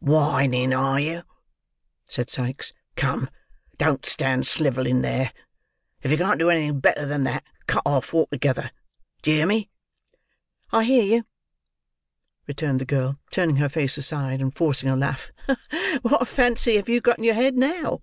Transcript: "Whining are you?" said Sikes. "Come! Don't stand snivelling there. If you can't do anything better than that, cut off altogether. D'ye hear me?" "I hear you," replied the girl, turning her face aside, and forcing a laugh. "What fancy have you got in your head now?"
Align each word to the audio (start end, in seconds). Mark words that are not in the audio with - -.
"Whining 0.00 0.72
are 0.72 1.00
you?" 1.00 1.22
said 2.04 2.30
Sikes. 2.30 2.72
"Come! 2.94 3.28
Don't 3.78 4.06
stand 4.06 4.46
snivelling 4.46 5.02
there. 5.02 5.32
If 6.02 6.12
you 6.12 6.16
can't 6.16 6.38
do 6.38 6.50
anything 6.50 6.78
better 6.78 7.04
than 7.04 7.24
that, 7.24 7.42
cut 7.66 7.82
off 7.84 8.14
altogether. 8.14 8.70
D'ye 9.22 9.34
hear 9.38 9.46
me?" 9.48 9.68
"I 10.70 10.84
hear 10.84 11.02
you," 11.02 11.24
replied 12.46 12.78
the 12.78 12.84
girl, 12.84 13.18
turning 13.32 13.56
her 13.56 13.68
face 13.68 13.98
aside, 13.98 14.40
and 14.40 14.54
forcing 14.54 14.88
a 14.88 14.94
laugh. 14.94 15.32
"What 16.02 16.28
fancy 16.28 16.76
have 16.76 16.88
you 16.88 17.00
got 17.00 17.18
in 17.18 17.24
your 17.24 17.34
head 17.34 17.56
now?" 17.56 17.98